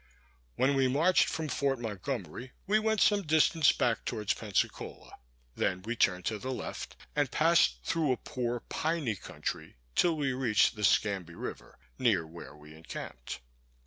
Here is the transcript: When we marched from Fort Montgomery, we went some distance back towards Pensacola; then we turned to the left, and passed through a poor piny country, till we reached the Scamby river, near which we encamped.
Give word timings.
When 0.55 0.73
we 0.73 0.87
marched 0.87 1.25
from 1.27 1.47
Fort 1.47 1.77
Montgomery, 1.79 2.53
we 2.65 2.79
went 2.79 3.01
some 3.01 3.21
distance 3.21 3.71
back 3.71 4.03
towards 4.03 4.33
Pensacola; 4.33 5.11
then 5.55 5.83
we 5.83 5.95
turned 5.95 6.25
to 6.25 6.39
the 6.39 6.51
left, 6.51 6.97
and 7.15 7.29
passed 7.29 7.83
through 7.83 8.11
a 8.11 8.17
poor 8.17 8.61
piny 8.61 9.15
country, 9.15 9.75
till 9.95 10.17
we 10.17 10.33
reached 10.33 10.75
the 10.75 10.83
Scamby 10.83 11.35
river, 11.35 11.77
near 11.99 12.25
which 12.25 12.47
we 12.59 12.73
encamped. 12.73 13.41